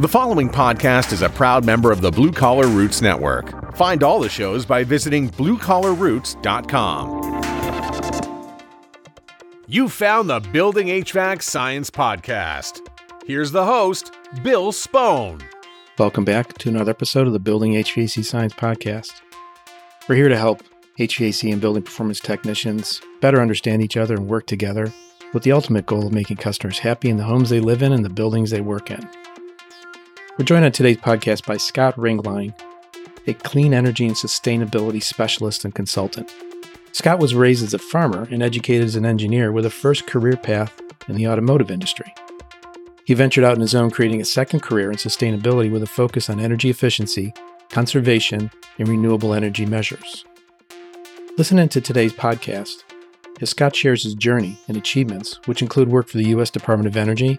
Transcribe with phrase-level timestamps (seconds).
[0.00, 3.76] The following podcast is a proud member of the Blue Collar Roots Network.
[3.76, 7.42] Find all the shows by visiting bluecollarroots.com.
[9.66, 12.80] You found the Building HVAC Science Podcast.
[13.26, 15.42] Here's the host, Bill Spohn.
[15.98, 19.20] Welcome back to another episode of the Building HVAC Science Podcast.
[20.08, 20.62] We're here to help
[20.98, 24.90] HVAC and building performance technicians better understand each other and work together
[25.34, 28.04] with the ultimate goal of making customers happy in the homes they live in and
[28.04, 29.06] the buildings they work in.
[30.38, 32.54] We're joined on today's podcast by Scott Ringlein,
[33.26, 36.32] a clean energy and sustainability specialist and consultant.
[36.92, 40.36] Scott was raised as a farmer and educated as an engineer with a first career
[40.36, 42.14] path in the automotive industry.
[43.04, 46.30] He ventured out on his own, creating a second career in sustainability with a focus
[46.30, 47.34] on energy efficiency,
[47.70, 50.24] conservation, and renewable energy measures.
[51.36, 52.84] Listen in to today's podcast
[53.42, 56.50] Scott shares his journey and achievements, which include work for the U.S.
[56.50, 57.38] Department of Energy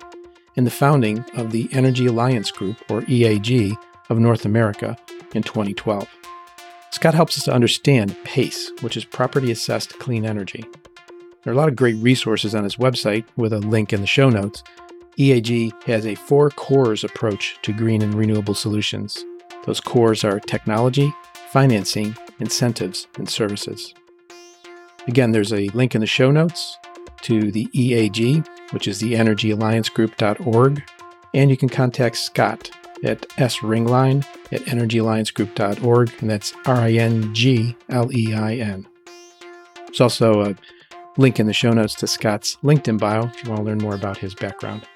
[0.55, 3.76] and the founding of the Energy Alliance Group, or EAG,
[4.10, 4.98] of North America
[5.34, 6.07] in 2012.
[6.91, 10.63] Scott helps us to understand PACE, which is Property Assessed Clean Energy.
[11.43, 14.07] There are a lot of great resources on his website with a link in the
[14.07, 14.63] show notes.
[15.18, 19.24] EAG has a four cores approach to green and renewable solutions.
[19.65, 21.13] Those cores are technology,
[21.49, 23.93] financing, incentives, and services.
[25.07, 26.77] Again, there's a link in the show notes
[27.21, 30.84] to the EAG, which is the energyalliancegroup.org,
[31.34, 32.71] and you can contact Scott
[33.03, 38.87] at sringlein at energyalliancegroup.org, and that's R I N G L E I N.
[39.85, 40.55] There's also a
[41.17, 43.95] link in the show notes to Scott's LinkedIn bio if you want to learn more
[43.95, 44.87] about his background.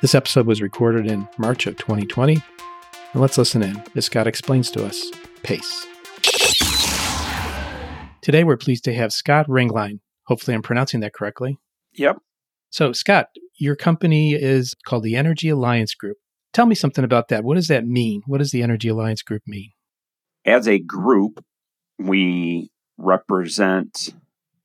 [0.00, 4.70] This episode was recorded in March of 2020, and let's listen in as Scott explains
[4.72, 5.10] to us
[5.42, 5.93] PACE.
[8.24, 10.00] Today, we're pleased to have Scott Ringlein.
[10.28, 11.58] Hopefully, I'm pronouncing that correctly.
[11.92, 12.16] Yep.
[12.70, 13.26] So, Scott,
[13.58, 16.16] your company is called the Energy Alliance Group.
[16.54, 17.44] Tell me something about that.
[17.44, 18.22] What does that mean?
[18.24, 19.72] What does the Energy Alliance Group mean?
[20.46, 21.44] As a group,
[21.98, 24.14] we represent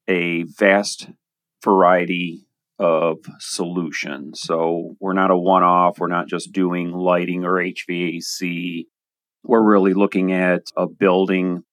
[0.08, 1.10] a vast
[1.62, 2.48] variety
[2.80, 4.40] of solutions.
[4.40, 8.86] So, we're not a one off, we're not just doing lighting or HVAC.
[9.44, 11.64] We're really looking at a building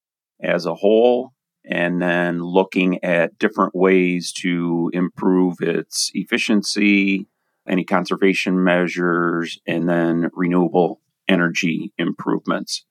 [0.43, 1.31] as a whole
[1.69, 7.27] and then looking at different ways to improve its efficiency,
[7.67, 12.85] any conservation measures, and then renewable energy improvements.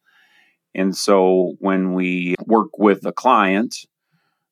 [0.74, 3.74] And so when we work with a client,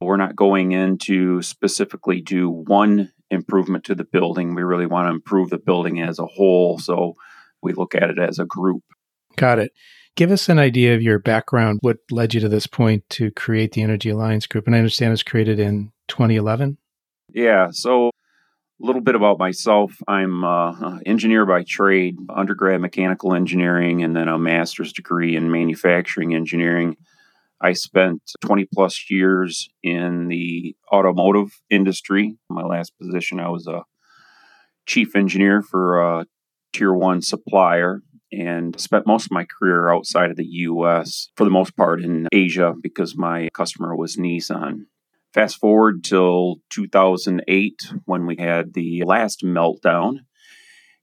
[0.00, 4.54] we're not going in to specifically do one improvement to the building.
[4.54, 6.78] We really want to improve the building as a whole.
[6.78, 7.14] So
[7.62, 8.82] we look at it as a group.
[9.36, 9.72] Got it.
[10.16, 11.80] Give us an idea of your background.
[11.82, 14.66] What led you to this point to create the Energy Alliance Group?
[14.66, 16.78] And I understand it was created in 2011.
[17.32, 17.70] Yeah.
[17.72, 19.96] So, a little bit about myself.
[20.06, 26.34] I'm an engineer by trade, undergrad mechanical engineering, and then a master's degree in manufacturing
[26.34, 26.96] engineering.
[27.60, 32.36] I spent 20 plus years in the automotive industry.
[32.48, 33.84] My last position, I was a
[34.86, 36.26] chief engineer for a
[36.72, 38.02] tier one supplier
[38.38, 42.28] and spent most of my career outside of the US, for the most part in
[42.32, 44.86] Asia, because my customer was Nissan.
[45.32, 50.18] Fast forward till 2008 when we had the last meltdown.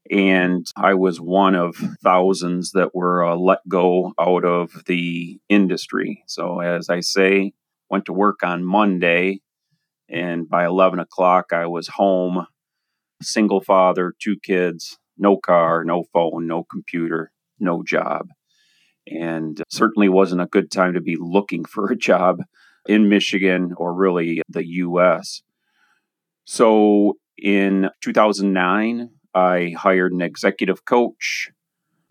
[0.09, 6.23] And I was one of thousands that were uh, let go out of the industry.
[6.27, 7.53] So, as I say,
[7.89, 9.41] went to work on Monday,
[10.09, 12.47] and by 11 o'clock, I was home,
[13.21, 18.29] single father, two kids, no car, no phone, no computer, no job.
[19.07, 22.43] And certainly wasn't a good time to be looking for a job
[22.87, 25.43] in Michigan or really the US.
[26.45, 31.51] So in 2009, I hired an executive coach,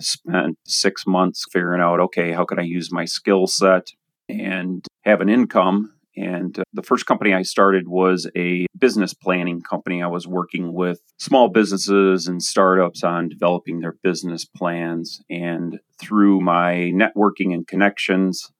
[0.00, 3.88] spent six months figuring out okay, how can I use my skill set
[4.28, 9.60] and have an income and uh, the first company I started was a business planning
[9.60, 10.02] company.
[10.02, 15.22] I was working with small businesses and startups on developing their business plans.
[15.30, 18.50] And through my networking and connections,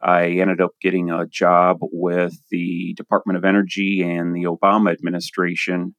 [0.00, 5.94] I ended up getting a job with the Department of Energy and the Obama administration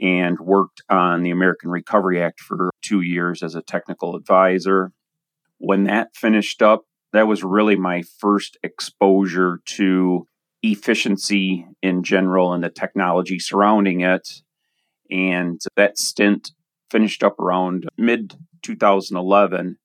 [0.00, 4.92] and worked on the American Recovery Act for two years as a technical advisor.
[5.58, 6.82] When that finished up,
[7.12, 10.26] that was really my first exposure to
[10.62, 14.42] efficiency in general and the technology surrounding it.
[15.10, 16.52] And that stint
[16.90, 19.78] finished up around mid 2011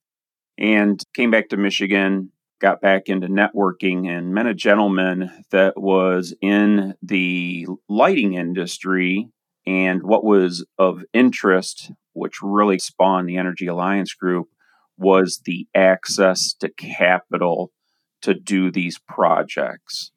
[0.58, 6.34] and came back to Michigan, got back into networking, and met a gentleman that was
[6.42, 9.30] in the lighting industry
[9.66, 14.50] And what was of interest, which really spawned the Energy Alliance Group,
[14.98, 17.72] was the access to capital
[18.22, 20.12] to do these projects.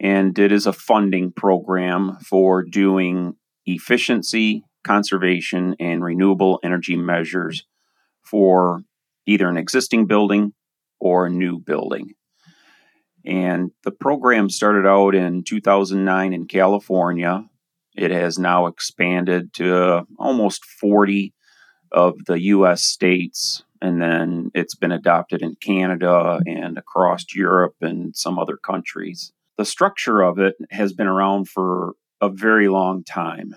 [0.00, 3.36] and it is a funding program for doing
[3.66, 7.66] efficiency, conservation, and renewable energy measures
[8.22, 8.82] for
[9.26, 10.52] either an existing building
[10.98, 12.14] or a new building.
[13.24, 17.44] And the program started out in 2009 in California.
[17.96, 21.34] It has now expanded to almost 40
[21.92, 28.16] of the US states, and then it's been adopted in Canada and across Europe and
[28.16, 33.54] some other countries the structure of it has been around for a very long time.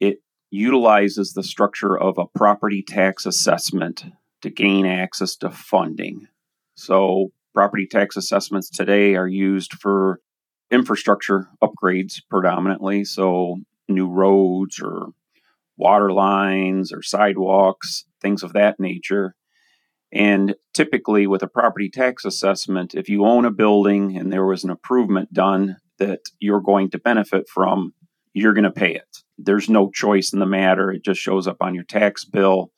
[0.00, 0.18] It
[0.50, 4.06] utilizes the structure of a property tax assessment
[4.46, 6.26] to gain access to funding.
[6.76, 10.20] So, property tax assessments today are used for
[10.70, 13.04] infrastructure upgrades predominantly.
[13.04, 13.56] So,
[13.88, 15.08] new roads or
[15.76, 19.34] water lines or sidewalks, things of that nature.
[20.12, 24.62] And typically, with a property tax assessment, if you own a building and there was
[24.62, 27.94] an improvement done that you're going to benefit from,
[28.32, 29.18] you're going to pay it.
[29.38, 30.92] There's no choice in the matter.
[30.92, 32.70] It just shows up on your tax bill.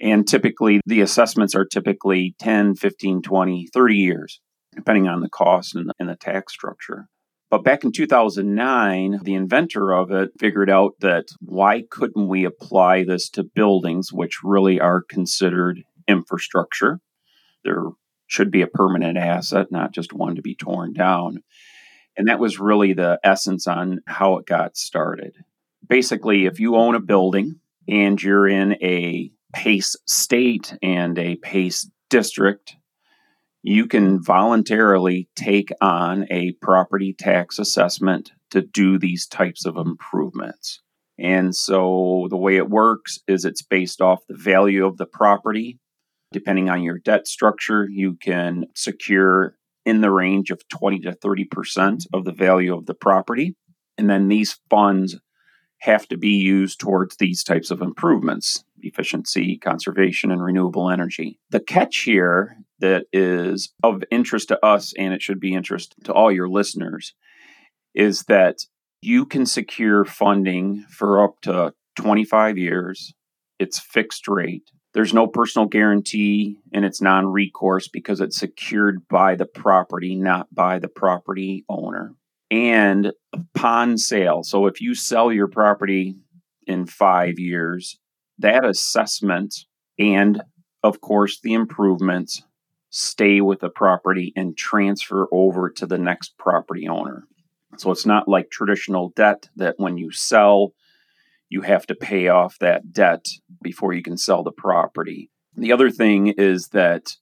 [0.00, 4.40] And typically, the assessments are typically 10, 15, 20, 30 years,
[4.74, 7.08] depending on the cost and the, and the tax structure.
[7.50, 13.04] But back in 2009, the inventor of it figured out that why couldn't we apply
[13.04, 17.00] this to buildings, which really are considered infrastructure.
[17.64, 17.82] There
[18.28, 21.42] should be a permanent asset, not just one to be torn down.
[22.16, 25.34] And that was really the essence on how it got started.
[25.86, 27.56] Basically, if you own a building
[27.88, 32.76] and you're in a PACE state and a PACE district,
[33.62, 40.80] you can voluntarily take on a property tax assessment to do these types of improvements.
[41.18, 45.78] And so the way it works is it's based off the value of the property
[46.32, 52.06] Depending on your debt structure, you can secure in the range of 20 to 30%
[52.12, 53.56] of the value of the property.
[53.98, 55.18] And then these funds
[55.80, 61.38] have to be used towards these types of improvements efficiency, conservation, and renewable energy.
[61.50, 66.14] The catch here that is of interest to us, and it should be interest to
[66.14, 67.14] all your listeners,
[67.94, 68.60] is that
[69.02, 73.12] you can secure funding for up to 25 years.
[73.58, 74.70] It's fixed rate.
[74.92, 80.52] There's no personal guarantee and it's non recourse because it's secured by the property, not
[80.52, 82.14] by the property owner.
[82.50, 86.16] And upon sale, so if you sell your property
[86.66, 87.98] in five years,
[88.38, 89.54] that assessment
[89.98, 90.42] and,
[90.82, 92.42] of course, the improvements
[92.90, 97.24] stay with the property and transfer over to the next property owner.
[97.76, 100.72] So it's not like traditional debt that when you sell,
[101.48, 103.28] you have to pay off that debt
[103.62, 105.30] before you can sell the property.
[105.56, 107.16] The other thing is that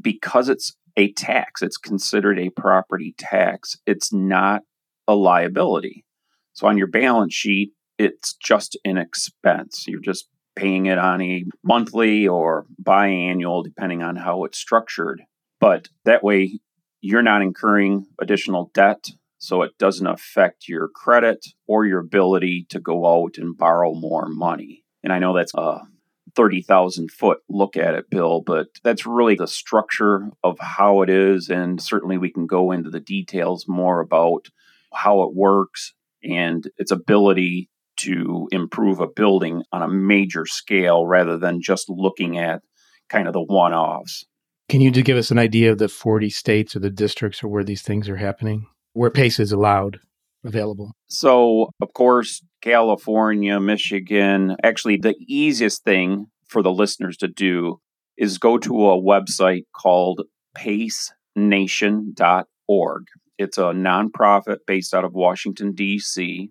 [0.00, 4.62] because it's a tax, it's considered a property tax, it's not
[5.06, 6.04] a liability.
[6.52, 9.84] So on your balance sheet, it's just an expense.
[9.86, 15.22] You're just paying it on a monthly or biannual, depending on how it's structured.
[15.60, 16.60] But that way,
[17.00, 22.80] you're not incurring additional debt, so it doesn't affect your credit or your ability to
[22.80, 24.84] go out and borrow more money.
[25.02, 25.80] And I know that's a
[26.34, 31.48] 30,000 foot look at it, Bill, but that's really the structure of how it is.
[31.48, 34.48] And certainly we can go into the details more about
[34.92, 37.68] how it works and its ability
[37.98, 42.62] to improve a building on a major scale rather than just looking at
[43.08, 44.24] kind of the one offs.
[44.68, 47.64] Can you give us an idea of the 40 states or the districts or where
[47.64, 49.98] these things are happening, where PACE is allowed,
[50.44, 50.92] available?
[51.08, 57.80] So, of course, California, Michigan, actually, the easiest thing for the listeners to do
[58.16, 60.22] is go to a website called
[60.56, 63.02] pacenation.org.
[63.38, 66.50] It's a nonprofit based out of Washington, D.C.,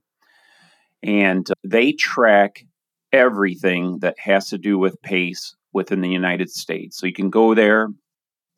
[1.02, 2.66] and they track
[3.14, 6.98] everything that has to do with PACE within the United States.
[6.98, 7.88] So you can go there,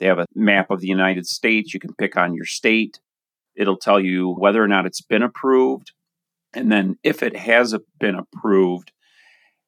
[0.02, 1.76] they have a map of the United States.
[1.76, 3.00] You can pick on your state.
[3.62, 5.92] It'll tell you whether or not it's been approved.
[6.54, 8.92] And then, if it has been approved,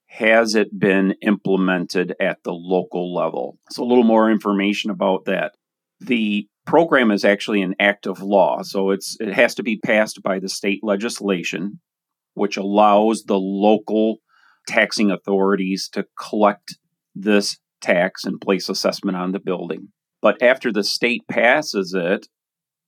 [0.07, 3.59] has it been implemented at the local level?
[3.69, 5.53] So, a little more information about that.
[5.99, 10.23] The program is actually an act of law, so it's it has to be passed
[10.23, 11.79] by the state legislation,
[12.33, 14.17] which allows the local
[14.67, 16.77] taxing authorities to collect
[17.13, 19.89] this tax and place assessment on the building.
[20.21, 22.27] But after the state passes it,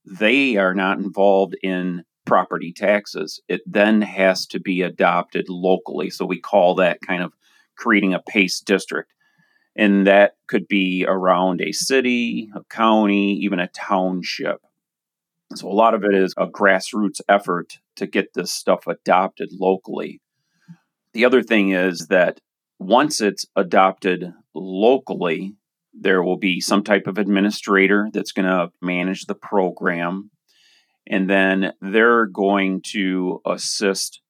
[0.06, 3.42] they are not involved in property taxes.
[3.48, 6.10] It then has to be adopted locally.
[6.10, 7.34] So we call that kind of
[7.76, 9.12] creating a PACE district.
[9.76, 14.62] And that could be around a city, a county, even a township.
[15.54, 20.22] So a lot of it is a grassroots effort to get this stuff adopted locally.
[21.14, 22.40] The other thing is that
[22.80, 25.56] once it's adopted locally,
[26.00, 30.30] there will be some type of administrator that's going to manage the program.
[31.08, 34.22] And then they're going to assist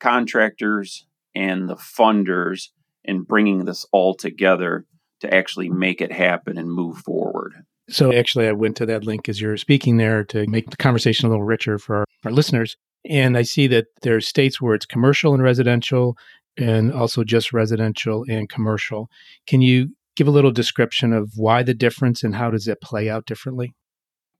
[0.00, 2.68] contractors and the funders
[3.04, 4.86] in bringing this all together
[5.20, 7.52] to actually make it happen and move forward.
[7.88, 11.26] So, actually, I went to that link as you're speaking there to make the conversation
[11.26, 12.76] a little richer for our, our listeners.
[13.08, 16.16] And I see that there are states where it's commercial and residential,
[16.56, 19.08] and also just residential and commercial.
[19.46, 23.08] Can you give a little description of why the difference and how does it play
[23.08, 23.72] out differently?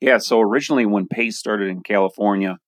[0.00, 2.58] Yeah, so originally when PACE started in California,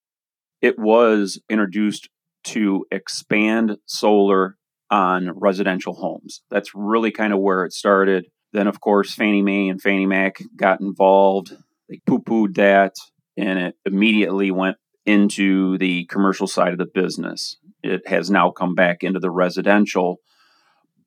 [0.60, 2.08] it was introduced
[2.44, 4.56] to expand solar
[4.90, 6.42] on residential homes.
[6.50, 8.26] That's really kind of where it started.
[8.52, 11.56] Then, of course, Fannie Mae and Fannie Mac got involved.
[11.88, 12.94] They poo pooed that,
[13.36, 17.56] and it immediately went into the commercial side of the business.
[17.82, 20.20] It has now come back into the residential.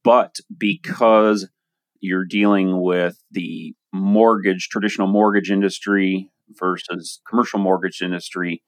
[0.03, 1.47] But because
[2.01, 8.61] you're dealing with the mortgage, traditional mortgage industry versus commercial mortgage industry.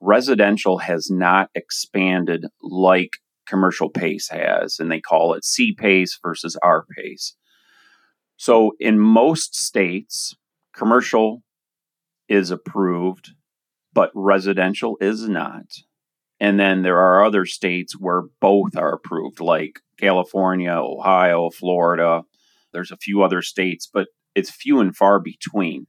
[0.00, 6.56] Residential has not expanded like commercial pace has, and they call it C pace versus
[6.62, 7.36] R pace.
[8.36, 10.34] So in most states,
[10.74, 11.42] commercial
[12.28, 13.30] is approved,
[13.92, 15.66] but residential is not.
[16.40, 22.22] And then there are other states where both are approved, like California, Ohio, Florida,
[22.72, 25.86] there's a few other states, but it's few and far between.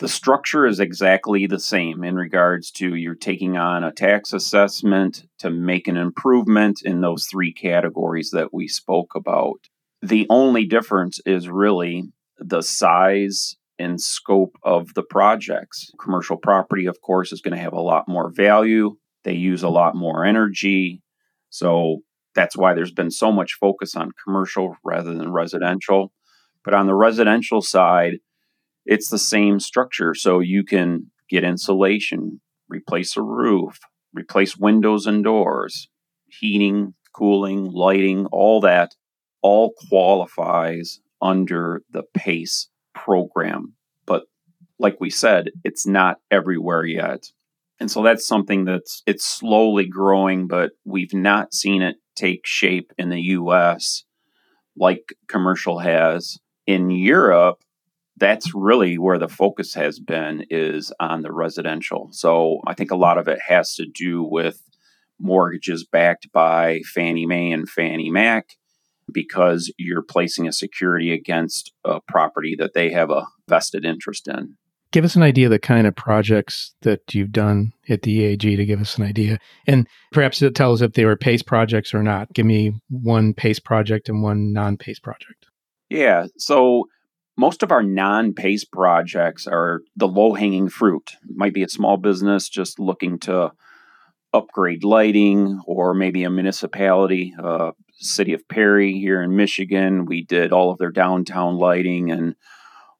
[0.00, 5.24] The structure is exactly the same in regards to you're taking on a tax assessment
[5.40, 9.58] to make an improvement in those three categories that we spoke about.
[10.00, 12.04] The only difference is really
[12.38, 15.90] the size and scope of the projects.
[16.02, 18.96] Commercial property, of course, is going to have a lot more value.
[19.24, 21.02] They use a lot more energy.
[21.50, 21.98] So
[22.34, 26.12] that's why there's been so much focus on commercial rather than residential.
[26.64, 28.18] But on the residential side,
[28.86, 30.14] it's the same structure.
[30.14, 33.78] So you can get insulation, replace a roof,
[34.12, 35.88] replace windows and doors,
[36.28, 38.94] heating, cooling, lighting, all that
[39.42, 43.74] all qualifies under the PACE program.
[44.06, 44.24] But
[44.78, 47.26] like we said, it's not everywhere yet.
[47.78, 52.92] And so that's something that's it's slowly growing, but we've not seen it take shape
[52.98, 54.04] in the US
[54.76, 56.38] like commercial has.
[56.66, 57.62] In Europe,
[58.16, 62.08] that's really where the focus has been is on the residential.
[62.12, 64.62] So I think a lot of it has to do with
[65.18, 68.56] mortgages backed by Fannie Mae and Fannie Mac
[69.12, 74.56] because you're placing a security against a property that they have a vested interest in.
[74.92, 78.56] Give us an idea of the kind of projects that you've done at the EAG
[78.56, 79.38] to give us an idea.
[79.66, 82.32] And perhaps tell us if they were PACE projects or not.
[82.32, 85.46] Give me one PACE project and one non PACE project.
[85.88, 86.26] Yeah.
[86.38, 86.86] So
[87.36, 91.12] most of our non PACE projects are the low hanging fruit.
[91.22, 93.52] It might be a small business just looking to
[94.32, 100.04] upgrade lighting, or maybe a municipality, uh, city of Perry here in Michigan.
[100.04, 102.34] We did all of their downtown lighting and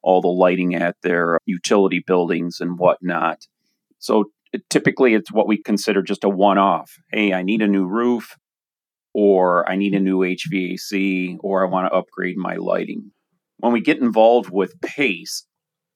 [0.02, 3.47] all the lighting at their utility buildings and whatnot.
[3.99, 4.30] So
[4.69, 6.92] typically, it's what we consider just a one off.
[7.12, 8.37] Hey, I need a new roof,
[9.12, 13.12] or I need a new HVAC, or I want to upgrade my lighting.
[13.59, 15.47] When we get involved with PACE,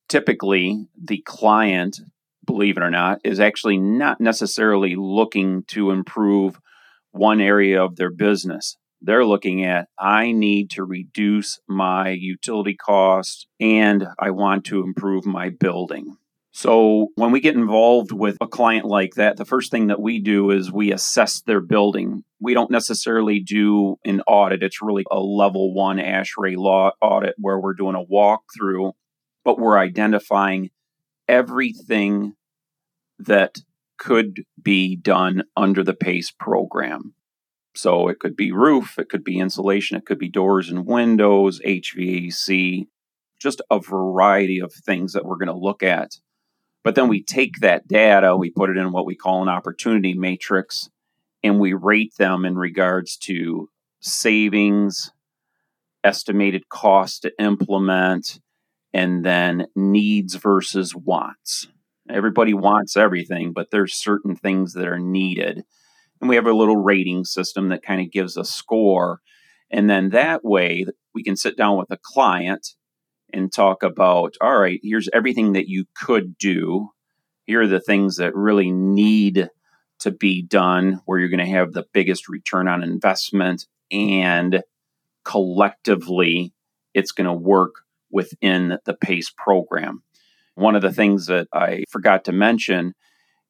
[0.09, 2.01] typically the client,
[2.45, 6.61] believe it or not, is actually not necessarily looking to improve
[7.13, 13.47] one area of their business they're looking at I need to reduce my utility costs
[13.61, 16.17] and I want to improve my building.
[16.57, 20.21] So, when we get involved with a client like that, the first thing that we
[20.21, 22.23] do is we assess their building.
[22.41, 27.59] We don't necessarily do an audit, it's really a level one ASHRAE law audit where
[27.59, 28.93] we're doing a walkthrough,
[29.45, 30.71] but we're identifying
[31.27, 32.35] everything
[33.19, 33.57] that
[33.99, 37.15] could be done under the PACE program.
[37.75, 41.61] So it could be roof, it could be insulation, it could be doors and windows,
[41.67, 42.87] HVAC,
[43.41, 46.13] just a variety of things that we're going to look at.
[46.85, 50.15] But then we take that data, we put it in what we call an opportunity
[50.15, 50.89] matrix,
[51.43, 53.69] and we rate them in regards to
[54.01, 55.11] savings,
[56.05, 58.39] estimated cost to implement,
[58.93, 61.67] and then needs versus wants.
[62.09, 65.65] Everybody wants everything, but there's certain things that are needed
[66.25, 69.21] and we have a little rating system that kind of gives a score.
[69.71, 72.67] And then that way we can sit down with a client
[73.31, 76.89] and talk about all right, here's everything that you could do.
[77.45, 79.51] Here are the things that really need
[79.99, 84.63] to be done where you're going to have the biggest return on investment and
[85.27, 86.55] collectively
[86.95, 90.03] it's going to work within the PACE program.
[90.55, 92.95] One of the things that I forgot to mention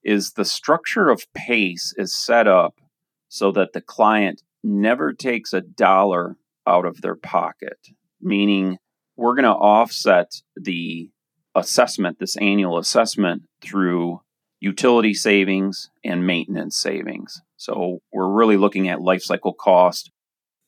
[0.05, 2.81] is the structure of PACE is set up
[3.29, 6.37] so that the client never takes a dollar
[6.67, 7.79] out of their pocket,
[8.21, 8.79] meaning
[9.17, 11.11] we're going to offset the
[11.55, 14.21] assessment, this annual assessment, through
[14.61, 17.43] utility savings and maintenance savings.
[17.57, 20.11] So we're really looking at life cycle cost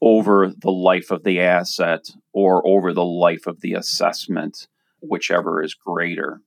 [0.01, 4.69] over the life of the asset or over the life of the assessment,
[5.01, 6.41] whichever is greater.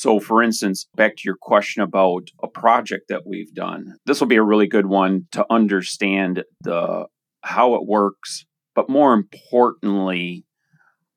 [0.00, 4.28] So, for instance, back to your question about a project that we've done, this will
[4.28, 7.04] be a really good one to understand the
[7.42, 10.46] how it works, but more importantly,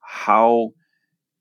[0.02, 0.72] how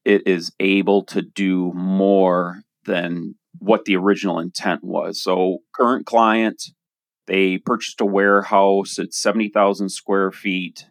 [0.04, 5.20] it is able to do more than what the original intent was.
[5.20, 6.62] So, current client,
[7.26, 10.84] they purchased a warehouse, it's 70,000 square feet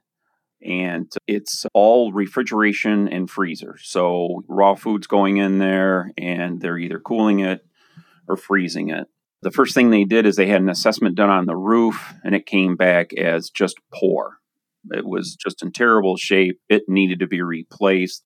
[0.63, 3.77] and it's all refrigeration and freezer.
[3.81, 7.65] So raw food's going in there and they're either cooling it
[8.27, 9.07] or freezing it.
[9.41, 12.35] The first thing they did is they had an assessment done on the roof and
[12.35, 14.37] it came back as just poor.
[14.91, 16.59] It was just in terrible shape.
[16.69, 18.23] It needed to be replaced.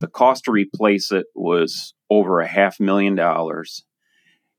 [0.00, 3.84] The cost to replace it was over a half million dollars.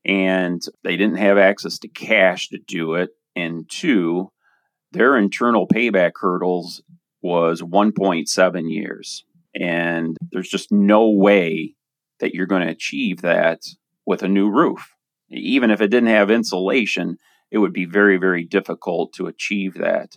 [0.04, 3.10] And they didn't have access to cash to do it.
[3.36, 4.30] And two,
[4.92, 6.82] their internal payback hurdles
[7.22, 9.24] was 1.7 years.
[9.54, 11.74] And there's just no way
[12.20, 13.60] that you're going to achieve that
[14.06, 14.94] with a new roof.
[15.30, 17.18] Even if it didn't have insulation,
[17.50, 20.16] it would be very, very difficult to achieve that.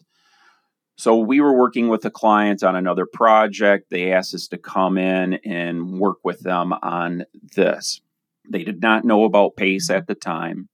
[0.96, 3.90] So we were working with the clients on another project.
[3.90, 8.02] They asked us to come in and work with them on this.
[8.50, 10.70] They did not know about PACE at the time.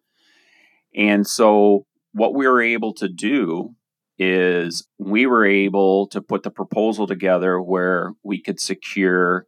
[0.94, 3.76] And so what we were able to do
[4.20, 9.46] is we were able to put the proposal together where we could secure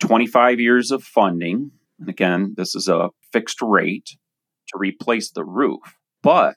[0.00, 1.70] 25 years of funding.
[2.00, 4.16] And again, this is a fixed rate
[4.68, 5.80] to replace the roof.
[6.22, 6.56] But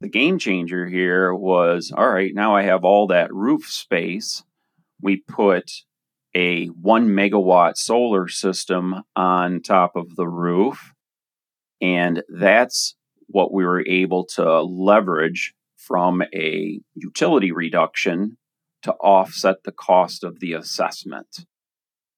[0.00, 4.42] the game changer here was all right, now I have all that roof space.
[5.00, 5.70] We put
[6.34, 10.92] a one megawatt solar system on top of the roof.
[11.80, 12.96] And that's
[13.28, 15.54] what we were able to leverage
[15.86, 18.36] from a utility reduction
[18.82, 21.44] to offset the cost of the assessment.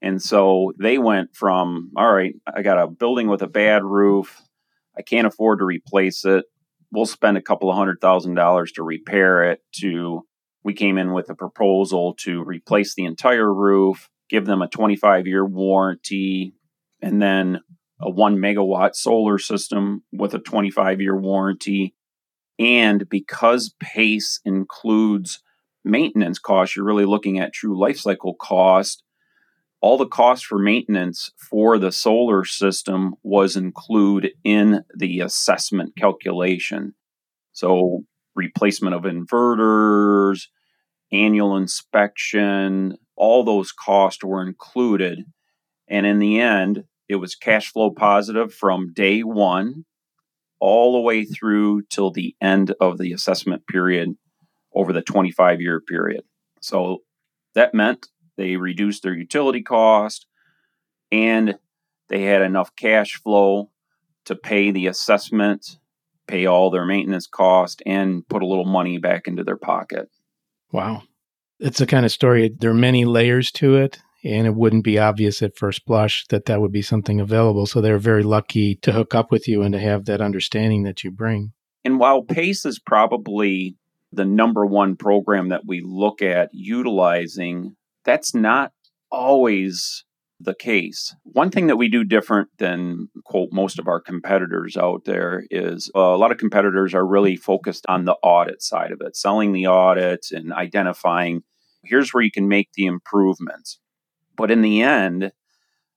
[0.01, 4.41] And so they went from, all right, I got a building with a bad roof.
[4.97, 6.45] I can't afford to replace it.
[6.93, 10.23] We'll spend a couple of hundred thousand dollars to repair it, to
[10.65, 15.27] we came in with a proposal to replace the entire roof, give them a 25
[15.27, 16.55] year warranty,
[17.03, 17.61] and then
[18.01, 21.95] a one megawatt solar system with a 25 year warranty.
[22.59, 25.43] And because PACE includes
[25.85, 29.03] maintenance costs, you're really looking at true life cycle cost.
[29.81, 36.95] All the cost for maintenance for the solar system was included in the assessment calculation.
[37.53, 40.47] So, replacement of inverters,
[41.13, 45.25] annual inspection, all those costs were included.
[45.89, 49.85] And in the end, it was cash flow positive from day one
[50.61, 54.17] all the way through till the end of the assessment period
[54.75, 56.23] over the 25 year period.
[56.61, 56.99] So
[57.55, 60.27] that meant they reduced their utility cost
[61.11, 61.59] and
[62.09, 63.71] they had enough cash flow
[64.25, 65.79] to pay the assessment,
[66.27, 70.09] pay all their maintenance cost, and put a little money back into their pocket.
[70.73, 71.03] Wow.
[71.59, 74.99] It's a kind of story, there are many layers to it, and it wouldn't be
[74.99, 77.67] obvious at first blush that that would be something available.
[77.67, 81.05] So they're very lucky to hook up with you and to have that understanding that
[81.05, 81.53] you bring.
[81.85, 83.77] And while PACE is probably
[84.13, 88.73] the number one program that we look at utilizing, that's not
[89.11, 90.05] always
[90.41, 91.15] the case.
[91.25, 95.91] One thing that we do different than, quote, most of our competitors out there is
[95.95, 99.53] uh, a lot of competitors are really focused on the audit side of it, selling
[99.53, 101.43] the audit and identifying
[101.85, 103.81] here's where you can make the improvements.
[104.39, 105.33] But in the end,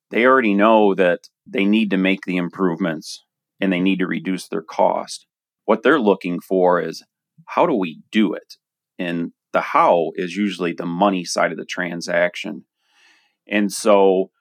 [0.09, 3.23] they already know that they need to make the improvements
[3.61, 5.27] and they need to reduce their cost.
[5.65, 7.05] What they're looking for is
[7.47, 8.55] how do we do it?
[8.97, 12.65] And the how is usually the money side of the transaction.
[13.47, 14.31] And so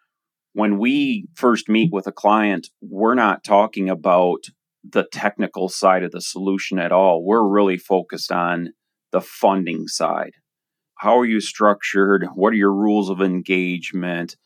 [0.54, 4.44] when we first meet with a client, we're not talking about
[4.82, 7.22] the technical side of the solution at all.
[7.24, 8.70] We're really focused on
[9.12, 10.32] the funding side.
[11.00, 12.28] How are you structured?
[12.34, 14.36] What are your rules of engagement?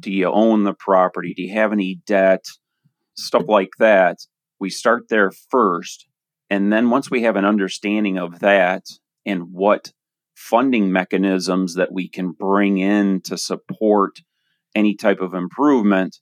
[0.00, 1.34] Do you own the property?
[1.34, 2.46] Do you have any debt?
[3.16, 4.20] Stuff like that.
[4.58, 6.06] We start there first.
[6.48, 8.86] And then once we have an understanding of that
[9.26, 9.92] and what
[10.34, 14.20] funding mechanisms that we can bring in to support
[14.74, 16.16] any type of improvement,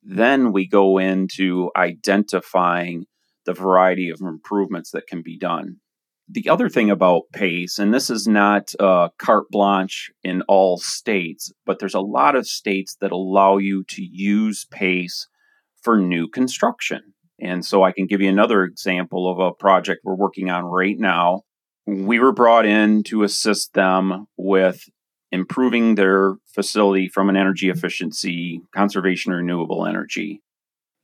[0.00, 3.06] then we go into identifying
[3.46, 5.80] the variety of improvements that can be done
[6.30, 11.52] the other thing about PACE, and this is not uh, carte blanche in all states,
[11.64, 15.26] but there's a lot of states that allow you to use PACE
[15.82, 17.14] for new construction.
[17.40, 20.98] And so I can give you another example of a project we're working on right
[20.98, 21.42] now.
[21.86, 24.84] We were brought in to assist them with
[25.30, 30.42] improving their facility from an energy efficiency, conservation, renewable energy.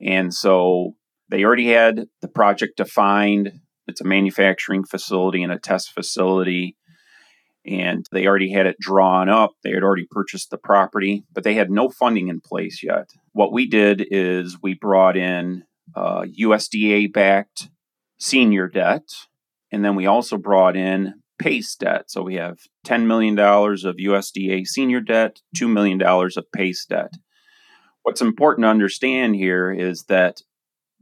[0.01, 0.95] And so
[1.29, 6.75] they already had the project defined it's a manufacturing facility and a test facility.
[7.65, 9.53] And they already had it drawn up.
[9.63, 13.09] They had already purchased the property, but they had no funding in place yet.
[13.31, 15.63] What we did is we brought in
[15.95, 17.69] uh, USDA backed
[18.19, 19.09] senior debt.
[19.71, 22.09] And then we also brought in PACE debt.
[22.09, 27.13] So we have $10 million of USDA senior debt, $2 million of PACE debt.
[28.03, 30.41] What's important to understand here is that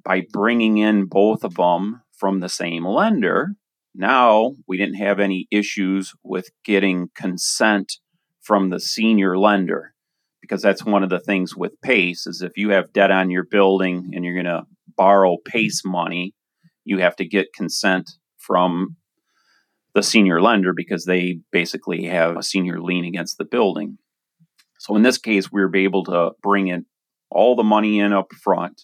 [0.03, 3.55] by bringing in both of them from the same lender.
[3.95, 7.93] Now we didn't have any issues with getting consent
[8.41, 9.93] from the senior lender
[10.41, 13.45] because that's one of the things with PACE is if you have debt on your
[13.45, 14.65] building and you're going to
[14.97, 16.33] borrow PACE money,
[16.83, 18.97] you have to get consent from
[19.93, 23.97] the senior lender because they basically have a senior lien against the building.
[24.79, 26.85] So in this case, we were able to bring in
[27.29, 28.83] all the money in up front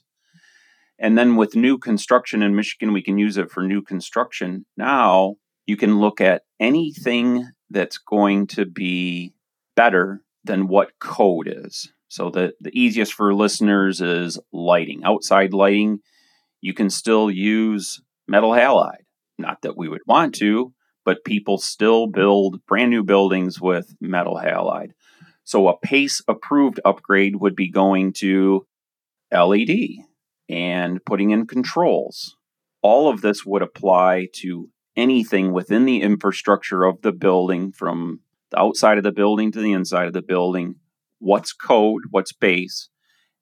[0.99, 4.65] and then with new construction in Michigan, we can use it for new construction.
[4.75, 5.35] Now
[5.65, 9.33] you can look at anything that's going to be
[9.75, 11.91] better than what code is.
[12.09, 15.03] So the, the easiest for listeners is lighting.
[15.05, 15.99] Outside lighting,
[16.59, 19.05] you can still use metal halide.
[19.37, 20.73] Not that we would want to,
[21.05, 24.91] but people still build brand new buildings with metal halide.
[25.45, 28.65] So a PACE approved upgrade would be going to
[29.31, 29.69] LED
[30.49, 32.35] and putting in controls.
[32.81, 38.59] All of this would apply to anything within the infrastructure of the building from the
[38.59, 40.75] outside of the building to the inside of the building.
[41.19, 42.89] What's code, what's base,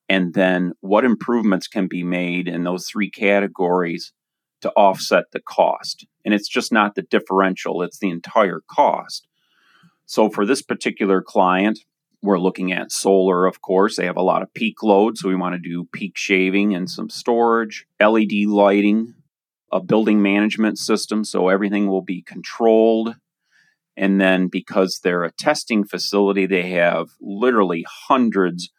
[0.10, 4.13] and then what improvements can be made in those three categories
[4.62, 6.06] to offset the cost.
[6.26, 9.28] And it's just not the differential, it's the entire cost.
[10.06, 11.80] So for this particular client,
[12.28, 13.96] we're looking at solar, of course.
[13.96, 16.90] They have a lot of peak load, so we want to do peak shaving and
[16.90, 19.13] some storage, LED lighting,
[19.72, 23.16] a building management system, so everything will be controlled.
[23.96, 28.72] And then because they're a testing facility, they have literally hundreds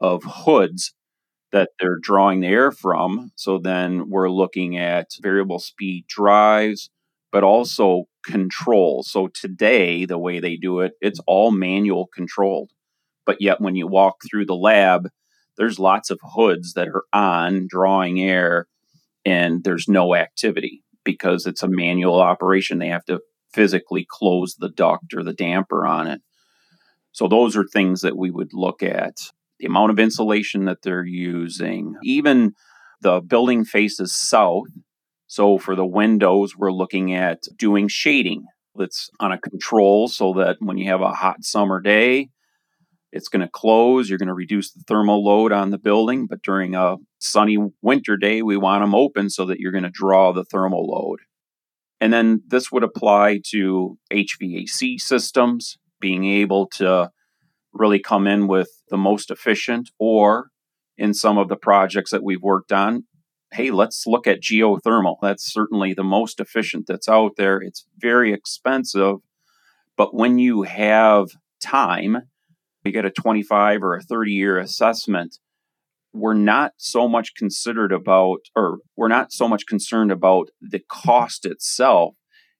[0.00, 0.92] of hoods
[1.52, 3.30] that they're drawing the air from.
[3.36, 6.90] So then we're looking at variable speed drives,
[7.30, 9.04] but also control.
[9.04, 12.72] So today, the way they do it, it's all manual controlled.
[13.28, 15.10] But yet, when you walk through the lab,
[15.58, 18.68] there's lots of hoods that are on drawing air
[19.26, 22.78] and there's no activity because it's a manual operation.
[22.78, 23.20] They have to
[23.52, 26.22] physically close the duct or the damper on it.
[27.12, 29.16] So, those are things that we would look at
[29.58, 32.54] the amount of insulation that they're using, even
[33.02, 34.68] the building faces south.
[35.26, 40.56] So for the windows, we're looking at doing shading that's on a control so that
[40.60, 42.30] when you have a hot summer day,
[43.12, 44.08] it's going to close.
[44.08, 46.26] You're going to reduce the thermal load on the building.
[46.26, 49.90] But during a sunny winter day, we want them open so that you're going to
[49.90, 51.20] draw the thermal load.
[52.00, 57.10] And then this would apply to HVAC systems, being able to
[57.72, 60.50] really come in with the most efficient, or
[60.96, 63.04] in some of the projects that we've worked on,
[63.52, 65.16] hey, let's look at geothermal.
[65.22, 67.60] That's certainly the most efficient that's out there.
[67.60, 69.16] It's very expensive,
[69.96, 71.28] but when you have
[71.60, 72.28] time,
[72.84, 75.38] you get a 25 or a 30 year assessment.
[76.12, 81.44] We're not so much considered about, or we're not so much concerned about the cost
[81.44, 82.14] itself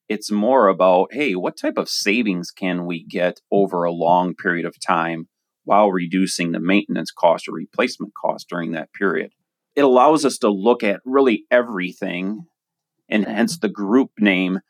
[0.08, 4.64] it's more about, hey, what type of savings can we get over a long period
[4.64, 5.28] of time
[5.64, 9.32] while reducing the maintenance cost or replacement cost during that period?
[9.76, 12.46] It allows us to look at really everything,
[13.08, 14.60] and hence the group name.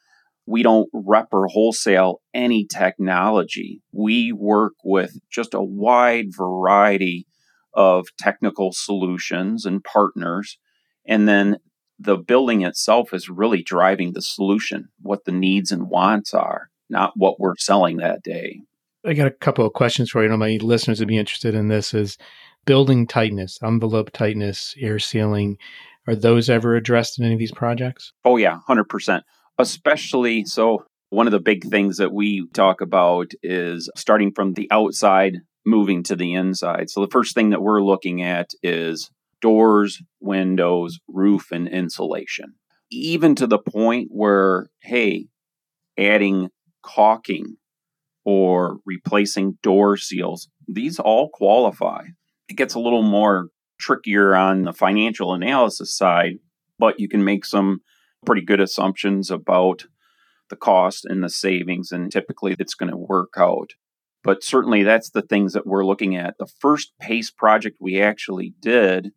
[0.49, 3.83] We don't rep or wholesale any technology.
[3.93, 7.27] We work with just a wide variety
[7.75, 10.59] of technical solutions and partners.
[11.07, 11.59] And then
[11.99, 17.13] the building itself is really driving the solution, what the needs and wants are, not
[17.15, 18.63] what we're selling that day.
[19.05, 20.29] I got a couple of questions for you.
[20.29, 22.17] I know my listeners would be interested in this is
[22.65, 25.59] building tightness, envelope tightness, air sealing.
[26.07, 28.15] Are those ever addressed in any of these projects?
[28.25, 29.23] Oh yeah, 100%.
[29.59, 34.68] Especially so one of the big things that we talk about is starting from the
[34.71, 36.90] outside moving to the inside.
[36.90, 42.55] So the first thing that we're looking at is doors, windows, roof, and insulation.
[42.90, 45.27] Even to the point where, hey,
[45.99, 46.49] adding
[46.83, 47.57] caulking
[48.25, 52.05] or replacing door seals, these all qualify.
[52.49, 56.38] It gets a little more trickier on the financial analysis side,
[56.79, 57.81] but you can make some
[58.25, 59.87] pretty good assumptions about
[60.51, 63.73] the cost and the savings, and typically it's going to work out.
[64.25, 66.37] But certainly that's the things that we're looking at.
[66.39, 69.13] The first PACE project we actually did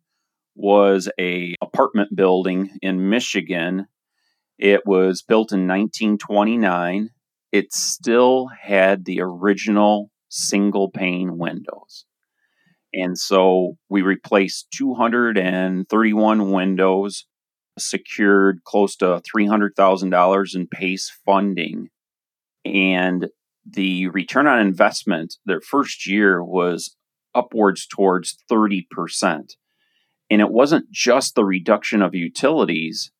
[0.54, 3.86] was a apartment building in Michigan.
[4.58, 7.10] It was built in 1929.
[7.50, 12.06] It still had the original single pane windows.
[12.94, 17.26] And so we replaced 231 windows,
[17.78, 21.88] secured close to $300,000 in PACE funding.
[22.64, 23.28] And
[23.68, 26.96] the return on investment, their first year was
[27.34, 28.84] upwards towards 30%.
[30.30, 33.10] And it wasn't just the reduction of utilities,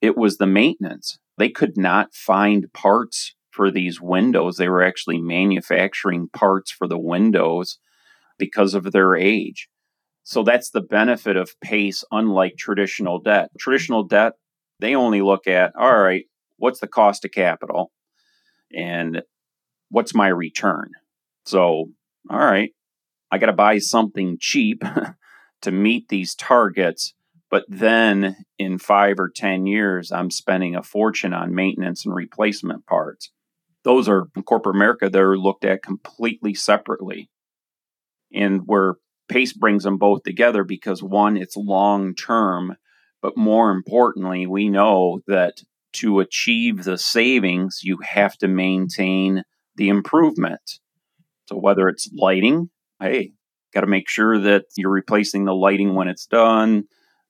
[0.00, 1.18] it was the maintenance.
[1.38, 4.56] They could not find parts for these windows.
[4.56, 7.78] They were actually manufacturing parts for the windows
[8.38, 9.68] because of their age.
[10.22, 13.50] So that's the benefit of PACE, unlike traditional debt.
[13.58, 14.34] Traditional debt,
[14.78, 16.24] they only look at, all right,
[16.56, 17.90] what's the cost of capital
[18.72, 19.22] and
[19.88, 20.90] what's my return?
[21.44, 21.86] So,
[22.30, 22.70] all right,
[23.30, 24.82] I got to buy something cheap
[25.62, 27.14] to meet these targets.
[27.50, 32.86] But then in five or 10 years, I'm spending a fortune on maintenance and replacement
[32.86, 33.32] parts.
[33.82, 37.30] Those are in corporate America, they're looked at completely separately.
[38.32, 38.96] And where
[39.30, 42.76] PACE brings them both together because one, it's long term,
[43.22, 45.62] but more importantly, we know that
[45.94, 49.44] to achieve the savings, you have to maintain
[49.76, 50.78] the improvement.
[51.46, 53.32] So whether it's lighting, hey,
[53.72, 56.84] Got to make sure that you're replacing the lighting when it's done,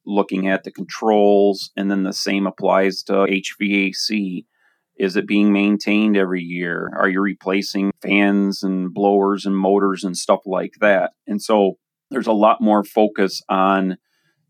[0.07, 4.47] looking at the controls, and then the same applies to HVAC.
[4.99, 6.91] Is it being maintained every year?
[6.99, 11.13] Are you replacing fans and blowers and motors and stuff like that?
[11.27, 11.75] And so
[12.11, 13.97] there's a lot more focus on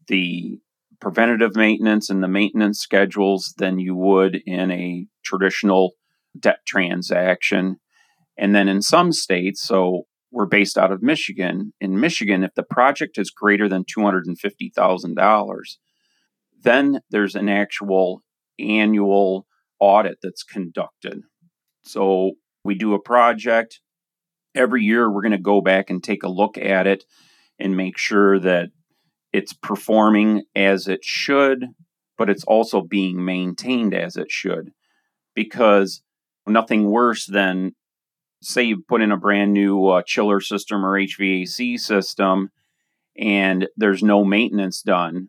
[0.09, 0.59] the
[1.01, 5.93] preventative maintenance and the maintenance schedules than you would in a traditional
[6.39, 7.77] debt transaction.
[8.37, 11.73] And then in some states, so we're based out of Michigan.
[11.81, 15.61] In Michigan, if the project is greater than $250,000,
[16.63, 18.23] then there's an actual
[18.59, 19.47] annual
[19.81, 21.23] audit that's conducted.
[21.83, 22.33] So
[22.65, 23.81] we do a project.
[24.55, 27.05] Every year, we're going to go back and take a look at it
[27.61, 28.71] and make sure that
[29.33, 31.67] it's performing as it should,
[32.19, 34.73] but it's also being maintained as it should.
[35.35, 36.03] Because
[36.47, 37.75] nothing worse than,
[38.43, 42.51] say, you put in a brand new uh, chiller system or HVAC system
[43.21, 45.29] and there's no maintenance done.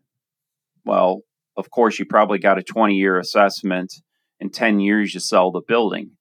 [0.84, 1.22] Well,
[1.56, 3.94] of course, you probably got a 20 year assessment.
[4.40, 6.12] In 10 years, you sell the building.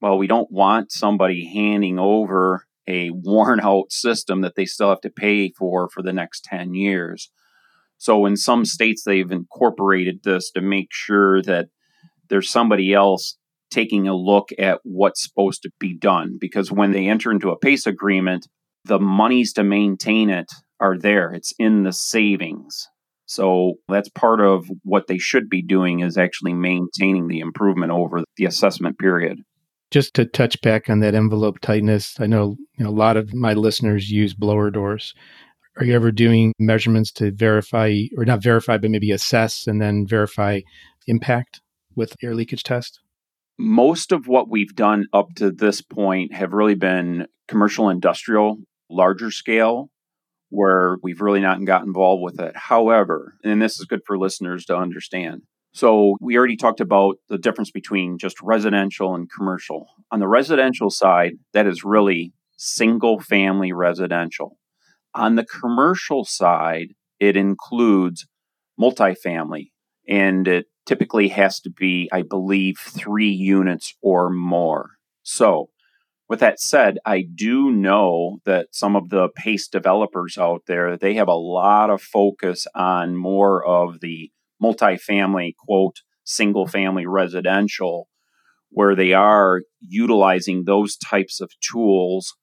[0.00, 5.00] Well, we don't want somebody handing over a worn out system that they still have
[5.00, 7.30] to pay for for the next 10 years.
[7.98, 11.68] So, in some states, they've incorporated this to make sure that
[12.28, 13.38] there's somebody else
[13.70, 16.36] taking a look at what's supposed to be done.
[16.40, 18.48] Because when they enter into a PACE agreement,
[18.84, 22.88] the monies to maintain it are there, it's in the savings.
[23.26, 28.22] So that's part of what they should be doing is actually maintaining the improvement over
[28.36, 29.40] the assessment period.
[29.90, 33.32] Just to touch back on that envelope tightness, I know, you know a lot of
[33.32, 35.14] my listeners use blower doors.
[35.78, 40.06] Are you ever doing measurements to verify or not verify but maybe assess and then
[40.06, 40.60] verify
[41.06, 41.60] impact
[41.94, 43.00] with air leakage test?
[43.58, 48.58] Most of what we've done up to this point have really been commercial industrial,
[48.90, 49.90] larger scale
[50.50, 52.56] where we've really not got involved with it.
[52.56, 55.42] However, and this is good for listeners to understand.
[55.76, 59.88] So, we already talked about the difference between just residential and commercial.
[60.10, 64.56] On the residential side, that is really single family residential.
[65.14, 68.26] On the commercial side, it includes
[68.80, 69.72] multifamily,
[70.08, 74.92] and it typically has to be, I believe, three units or more.
[75.24, 75.68] So,
[76.26, 81.16] with that said, I do know that some of the PACE developers out there, they
[81.16, 84.30] have a lot of focus on more of the
[84.62, 88.08] multifamily, quote, single family residential,
[88.70, 92.34] where they are utilizing those types of tools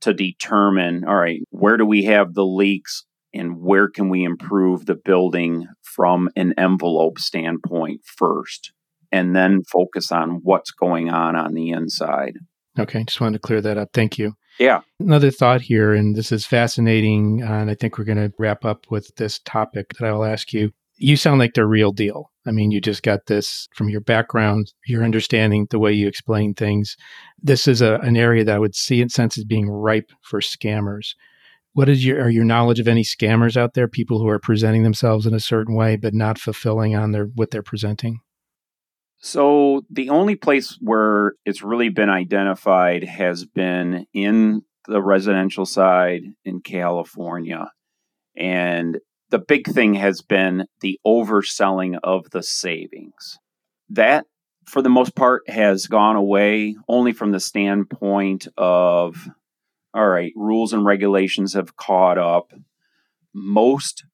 [0.00, 4.86] to determine, all right, where do we have the leaks and where can we improve
[4.86, 8.72] the building from an envelope standpoint first,
[9.10, 12.34] and then focus on what's going on on the inside.
[12.78, 13.88] Okay, just wanted to clear that up.
[13.92, 14.34] Thank you.
[14.58, 14.82] Yeah.
[15.00, 18.86] Another thought here, and this is fascinating, and I think we're going to wrap up
[18.90, 20.70] with this topic that I will ask you.
[21.04, 22.30] You sound like the real deal.
[22.46, 26.54] I mean, you just got this from your background, your understanding, the way you explain
[26.54, 26.96] things.
[27.42, 30.40] This is a, an area that I would see and sense as being ripe for
[30.40, 31.14] scammers.
[31.74, 33.86] What is your, are your knowledge of any scammers out there?
[33.86, 37.50] People who are presenting themselves in a certain way, but not fulfilling on their what
[37.50, 38.20] they're presenting.
[39.18, 46.22] So the only place where it's really been identified has been in the residential side
[46.46, 47.70] in California.
[48.38, 53.38] And the big thing has been the overselling of the savings.
[53.88, 54.26] That,
[54.66, 59.28] for the most part, has gone away only from the standpoint of
[59.94, 62.52] all right, rules and regulations have caught up.
[63.32, 64.04] Most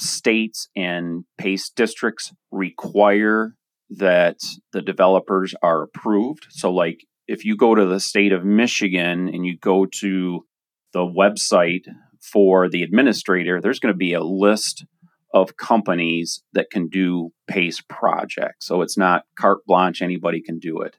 [0.00, 3.54] states and PACE districts require
[3.90, 4.38] that
[4.72, 6.46] the developers are approved.
[6.50, 10.46] So, like if you go to the state of Michigan and you go to
[10.92, 11.86] the website
[12.32, 14.84] for the administrator, there's going to be a list
[15.32, 18.66] of companies that can do PACE projects.
[18.66, 20.96] So it's not carte blanche, anybody can do it.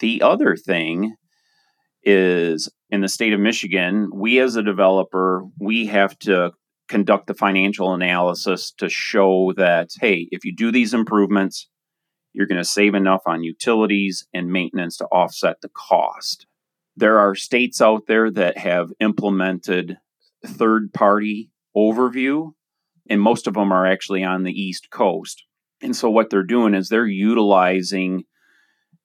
[0.00, 1.16] The other thing
[2.02, 6.52] is in the state of Michigan, we as a developer, we have to
[6.88, 11.68] conduct the financial analysis to show that, hey, if you do these improvements,
[12.32, 16.46] you're going to save enough on utilities and maintenance to offset the cost.
[16.96, 19.98] There are states out there that have implemented
[20.46, 22.52] third party overview,
[23.08, 25.44] and most of them are actually on the East Coast.
[25.80, 28.24] And so what they're doing is they're utilizing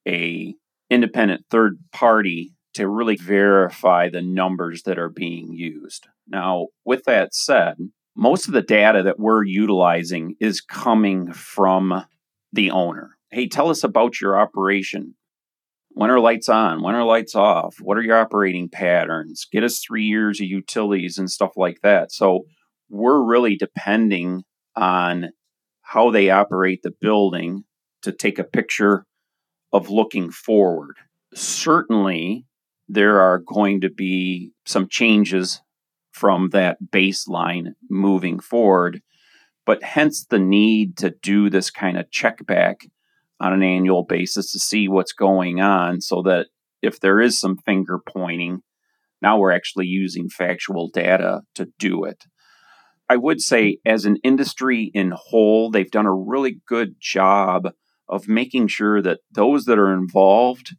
[0.08, 0.56] a
[0.90, 6.08] independent third party to really verify the numbers that are being used.
[6.28, 7.76] Now, with that said,
[8.16, 12.06] most of the data that we're utilizing is coming from
[12.54, 15.16] the owner hey, tell us about your operation.
[16.00, 16.82] When are lights on?
[16.82, 17.76] When are lights off?
[17.82, 19.46] What are your operating patterns?
[19.52, 22.14] Get us three years of utilities and stuff like that.
[22.14, 22.46] So
[22.90, 24.44] we're really depending
[24.78, 25.32] on
[25.82, 27.66] how they operate the building
[28.04, 29.04] to take a picture
[29.74, 30.96] of looking forward.
[31.36, 32.46] Certainly,
[32.88, 35.60] there are going to be some changes
[36.14, 39.02] from that baseline moving forward,
[39.66, 42.86] but hence the need to do this kind of check back
[43.40, 46.48] on an annual basis to see what's going on so that
[46.82, 48.62] if there is some finger pointing,
[49.22, 52.26] now we're actually using factual data to do it.
[53.10, 57.70] I would say, as an industry in whole, they've done a really good job
[58.08, 60.76] of making sure that those that are involved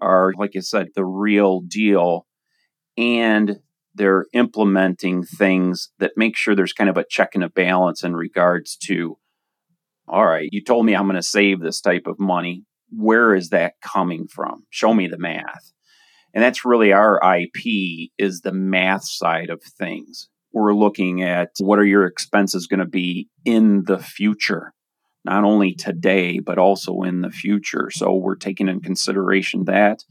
[0.00, 2.26] are, like I said, the real deal.
[2.96, 3.58] And
[3.94, 8.14] they're implementing things that make sure there's kind of a check and a balance in
[8.14, 9.18] regards to
[10.08, 12.64] all right, you told me I'm going to save this type of money.
[12.90, 14.64] Where is that coming from?
[14.70, 15.72] Show me the math.
[16.34, 20.28] And that's really our IP is the math side of things.
[20.52, 24.72] We're looking at what are your expenses going to be in the future,
[25.24, 27.88] not only today, but also in the future.
[27.90, 30.04] So we're taking in consideration that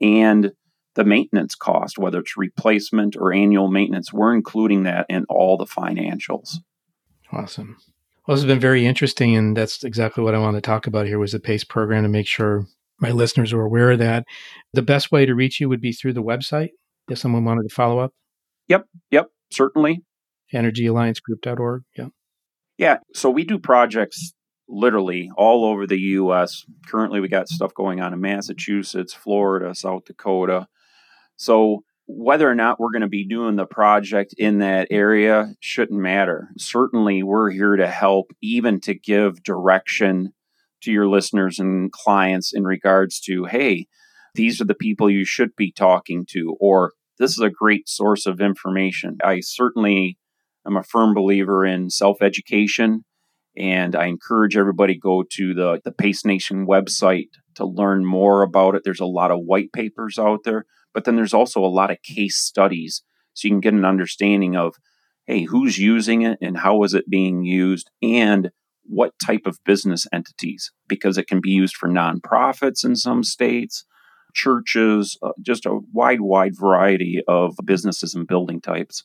[0.00, 0.52] and
[0.96, 5.66] the maintenance cost, whether it's replacement or annual maintenance, we're including that in all the
[5.66, 6.56] financials.
[7.30, 7.76] Awesome.
[8.26, 11.06] Well, this has been very interesting, and that's exactly what I want to talk about
[11.06, 12.66] here was the PACE program to make sure
[12.98, 14.24] my listeners are aware of that.
[14.72, 16.70] The best way to reach you would be through the website
[17.08, 18.12] if someone wanted to follow up.
[18.66, 20.02] Yep, yep, certainly.
[20.52, 21.82] EnergyAllianceGroup.org.
[21.96, 22.08] Yeah.
[22.78, 22.98] Yeah.
[23.14, 24.32] So we do projects
[24.68, 26.64] literally all over the U.S.
[26.88, 30.66] Currently, we got stuff going on in Massachusetts, Florida, South Dakota.
[31.36, 36.00] So whether or not we're going to be doing the project in that area shouldn't
[36.00, 36.48] matter.
[36.56, 40.32] Certainly, we're here to help, even to give direction
[40.82, 43.86] to your listeners and clients in regards to, hey,
[44.34, 48.26] these are the people you should be talking to, or this is a great source
[48.26, 49.18] of information.
[49.24, 50.18] I certainly
[50.66, 53.04] am a firm believer in self education,
[53.56, 58.82] and I encourage everybody go to the, the PACENation website to learn more about it.
[58.84, 60.66] There's a lot of white papers out there,
[60.96, 63.02] but then there's also a lot of case studies.
[63.34, 64.76] So you can get an understanding of,
[65.26, 68.50] hey, who's using it and how is it being used and
[68.84, 73.84] what type of business entities, because it can be used for nonprofits in some states,
[74.32, 79.04] churches, uh, just a wide, wide variety of businesses and building types.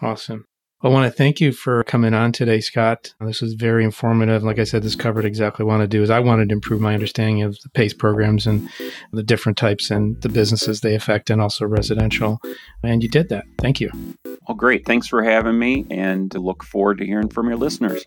[0.00, 0.46] Awesome.
[0.80, 3.12] I want to thank you for coming on today, Scott.
[3.20, 4.44] This was very informative.
[4.44, 6.52] Like I said, this covered exactly what I want to do is I wanted to
[6.52, 8.70] improve my understanding of the PACE programs and
[9.12, 12.40] the different types and the businesses they affect and also residential.
[12.84, 13.46] And you did that.
[13.58, 13.90] Thank you.
[14.46, 14.86] Well, great.
[14.86, 18.06] Thanks for having me and look forward to hearing from your listeners.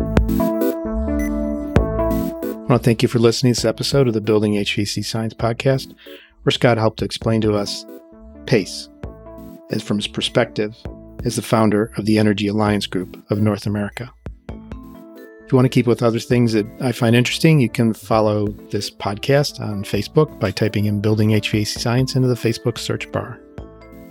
[0.00, 0.40] I
[2.66, 5.94] want to thank you for listening to this episode of the Building HVAC Science podcast,
[6.44, 7.84] where Scott helped to explain to us
[8.46, 8.88] PACE
[9.70, 10.74] as from his perspective
[11.28, 14.10] is the founder of the Energy Alliance Group of North America.
[14.48, 18.48] If you want to keep with other things that I find interesting, you can follow
[18.70, 23.38] this podcast on Facebook by typing in Building HVAC Science into the Facebook search bar.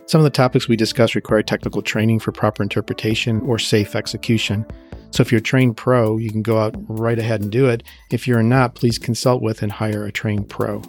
[0.05, 4.63] Some of the topics we discuss require technical training for proper interpretation or safe execution.
[5.09, 7.82] So if you're a trained pro, you can go out right ahead and do it.
[8.11, 10.84] If you're not, please consult with and hire a trained pro.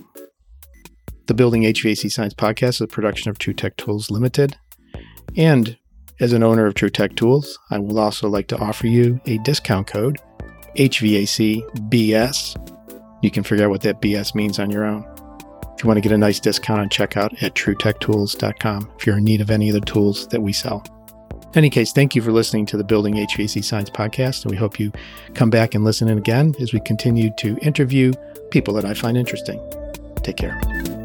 [1.24, 4.58] The Building HVAC Science podcast is a production of TruTech Tools Limited.
[5.36, 5.77] And
[6.20, 9.86] as an owner of TruTech Tools, I would also like to offer you a discount
[9.86, 10.18] code,
[10.76, 12.56] HVACBS.
[13.22, 15.04] You can figure out what that BS means on your own.
[15.76, 19.24] If you want to get a nice discount on checkout at trutechtools.com if you're in
[19.24, 20.84] need of any of the tools that we sell.
[21.30, 24.56] In any case, thank you for listening to the Building HVAC Science podcast, and we
[24.56, 24.92] hope you
[25.34, 28.12] come back and listen in again as we continue to interview
[28.50, 29.60] people that I find interesting.
[30.22, 30.97] Take care.